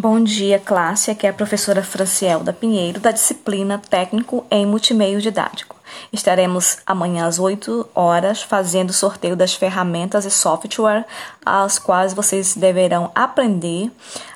Bom 0.00 0.22
dia, 0.22 0.60
classe. 0.60 1.10
Aqui 1.10 1.26
é 1.26 1.30
a 1.30 1.32
professora 1.32 1.82
Francielda 1.82 2.52
Pinheiro, 2.52 3.00
da 3.00 3.10
disciplina 3.10 3.82
Técnico 3.90 4.46
em 4.48 4.64
Multimeio 4.64 5.20
Didático. 5.20 5.74
Estaremos 6.12 6.78
amanhã 6.86 7.26
às 7.26 7.40
8 7.40 7.84
horas 7.96 8.40
fazendo 8.40 8.92
sorteio 8.92 9.34
das 9.34 9.54
ferramentas 9.54 10.24
e 10.24 10.30
software 10.30 11.04
às 11.44 11.80
quais 11.80 12.14
vocês 12.14 12.54
deverão 12.54 13.10
aprender 13.12 13.90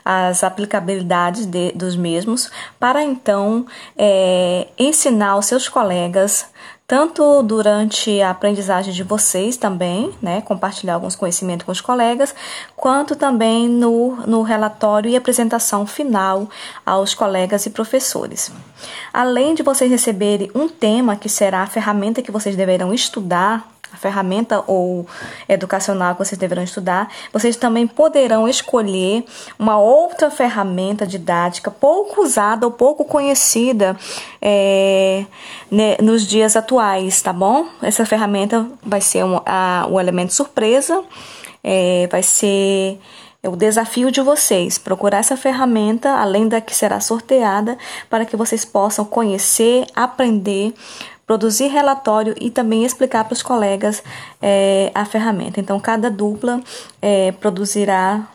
as 0.05 0.43
aplicabilidades 0.45 1.47
de, 1.47 1.73
dos 1.73 1.97
mesmos 1.97 2.51
para 2.79 3.03
então 3.03 3.67
é, 3.97 4.69
ensinar 4.79 5.31
aos 5.31 5.47
seus 5.47 5.69
colegas 5.69 6.47
tanto 6.93 7.43
durante 7.43 8.21
a 8.21 8.29
aprendizagem 8.29 8.93
de 8.93 9.03
vocês 9.03 9.57
também, 9.57 10.13
né, 10.21 10.43
compartilhar 10.43 10.93
alguns 10.93 11.17
conhecimentos 11.17 11.65
com 11.65 11.73
os 11.73 11.81
colegas, 11.81 12.35
quanto 12.77 13.17
também 13.17 13.67
no, 13.67 14.17
no 14.27 14.43
relatório 14.43 15.11
e 15.11 15.17
apresentação 15.17 15.87
final 15.87 16.51
aos 16.85 17.15
colegas 17.15 17.65
e 17.65 17.71
professores. 17.71 18.53
Além 19.11 19.55
de 19.55 19.63
vocês 19.63 19.91
receberem 19.91 20.51
um 20.55 20.69
tema 20.69 21.17
que 21.17 21.31
será 21.31 21.63
a 21.63 21.67
ferramenta 21.67 22.21
que 22.21 22.31
vocês 22.31 22.57
deverão 22.57 22.93
estudar 22.93 23.72
a 23.93 23.97
ferramenta 23.97 24.63
ou 24.67 25.07
educacional 25.49 26.15
que 26.15 26.25
vocês 26.25 26.39
deverão 26.39 26.63
estudar, 26.63 27.09
vocês 27.33 27.57
também 27.57 27.87
poderão 27.87 28.49
escolher 28.49 29.25
uma 29.59 29.79
outra 29.79 30.31
ferramenta 30.31 31.07
didática 31.07 31.71
pouco 31.71 32.23
usada 32.23 32.67
ou 32.67 32.73
pouco 32.73 33.05
conhecida 33.05 33.97
é, 34.41 35.25
né, 35.71 35.97
nos 36.01 36.27
dias 36.27 36.57
atuais, 36.57 37.21
tá 37.23 37.33
bom? 37.33 37.67
Essa 37.83 38.05
ferramenta 38.05 38.67
vai 38.85 39.01
ser 39.01 39.25
um, 39.25 39.41
a, 39.45 39.87
elemento 40.01 40.33
surpresa, 40.33 41.03
é, 41.63 42.09
vai 42.11 42.23
ser 42.23 42.99
é 43.43 43.49
o 43.49 43.57
desafio 43.57 44.11
de 44.11 44.21
vocês 44.21 44.79
procurar 44.79 45.19
essa 45.19 45.37
ferramenta, 45.37 46.11
além 46.11 46.47
da 46.47 46.61
que 46.61 46.75
será 46.75 47.01
sorteada, 47.01 47.77
para 48.09 48.25
que 48.25 48.37
vocês 48.37 48.65
possam 48.65 49.05
conhecer, 49.05 49.87
aprender 49.95 50.73
produzir 51.27 51.69
relatório 51.69 52.35
e 52.39 52.51
também 52.51 52.85
explicar 52.85 53.25
para 53.25 53.33
os 53.33 53.43
colegas 53.43 54.03
é, 54.41 54.91
a 54.95 55.05
ferramenta. 55.07 55.61
Então, 55.61 55.81
cada 55.81 56.11
dupla 56.11 56.61
é, 57.01 57.33
produzirá 57.33 58.29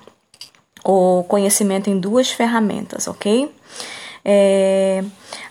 o 0.83 1.23
conhecimento 1.27 1.89
em 1.89 1.99
duas 1.99 2.31
ferramentas, 2.31 3.07
ok? 3.07 3.53
É, 4.25 5.03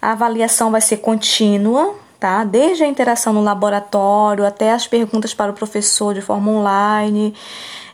a 0.02 0.12
avaliação 0.12 0.70
vai 0.70 0.80
ser 0.80 0.96
contínua, 0.96 1.94
tá? 2.18 2.42
Desde 2.42 2.82
a 2.82 2.88
interação 2.88 3.32
no 3.32 3.42
laboratório 3.42 4.44
até 4.44 4.72
as 4.72 4.86
perguntas 4.88 5.32
para 5.32 5.52
o 5.52 5.54
professor 5.54 6.14
de 6.14 6.22
forma 6.22 6.50
online. 6.50 7.34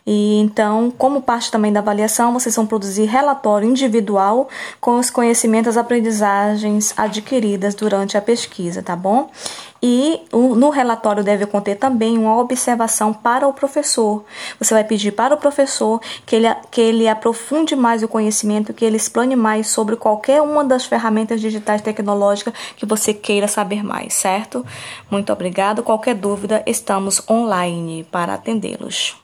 E 0.06 0.40
então, 0.40 0.90
como 0.90 1.22
parte 1.22 1.50
também 1.50 1.72
da 1.72 1.80
avaliação, 1.80 2.32
vocês 2.32 2.56
vão 2.56 2.66
produzir 2.66 3.04
relatório 3.04 3.68
individual 3.68 4.48
com 4.80 4.98
os 4.98 5.10
conhecimentos 5.10 5.76
e 5.76 5.78
aprendizagens 5.78 6.92
adquiridas 6.96 7.74
durante 7.74 8.16
a 8.16 8.22
pesquisa, 8.22 8.82
tá 8.82 8.96
bom? 8.96 9.30
E 9.84 10.20
no 10.32 10.70
relatório 10.70 11.24
deve 11.24 11.44
conter 11.44 11.76
também 11.76 12.16
uma 12.16 12.38
observação 12.38 13.12
para 13.12 13.48
o 13.48 13.52
professor. 13.52 14.24
Você 14.60 14.72
vai 14.74 14.84
pedir 14.84 15.10
para 15.10 15.34
o 15.34 15.36
professor 15.36 16.00
que 16.24 16.36
ele, 16.36 16.54
que 16.70 16.80
ele 16.80 17.08
aprofunde 17.08 17.74
mais 17.74 18.00
o 18.00 18.08
conhecimento, 18.08 18.72
que 18.72 18.84
ele 18.84 18.96
explane 18.96 19.34
mais 19.34 19.68
sobre 19.68 19.96
qualquer 19.96 20.40
uma 20.40 20.62
das 20.62 20.84
ferramentas 20.84 21.40
digitais 21.40 21.82
tecnológicas 21.82 22.54
que 22.76 22.86
você 22.86 23.12
queira 23.12 23.48
saber 23.48 23.82
mais, 23.82 24.14
certo? 24.14 24.64
Muito 25.10 25.32
obrigado. 25.32 25.82
Qualquer 25.82 26.14
dúvida, 26.14 26.62
estamos 26.64 27.20
online 27.28 28.04
para 28.04 28.34
atendê-los. 28.34 29.20